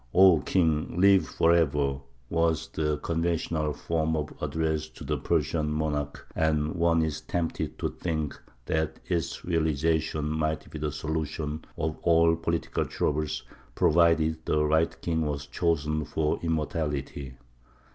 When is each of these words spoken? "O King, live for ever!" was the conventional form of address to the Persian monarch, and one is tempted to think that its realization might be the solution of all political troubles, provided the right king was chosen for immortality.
"O 0.15 0.39
King, 0.39 0.99
live 0.99 1.27
for 1.27 1.51
ever!" 1.53 1.99
was 2.27 2.69
the 2.69 2.97
conventional 3.03 3.71
form 3.71 4.15
of 4.15 4.33
address 4.41 4.89
to 4.89 5.03
the 5.03 5.19
Persian 5.19 5.71
monarch, 5.71 6.25
and 6.35 6.73
one 6.73 7.03
is 7.03 7.21
tempted 7.21 7.77
to 7.77 7.89
think 7.89 8.33
that 8.65 8.99
its 9.05 9.45
realization 9.45 10.25
might 10.27 10.67
be 10.71 10.79
the 10.79 10.91
solution 10.91 11.63
of 11.77 11.97
all 12.01 12.35
political 12.35 12.85
troubles, 12.87 13.43
provided 13.75 14.43
the 14.45 14.65
right 14.65 14.99
king 15.03 15.21
was 15.21 15.45
chosen 15.45 16.03
for 16.03 16.39
immortality. 16.41 17.35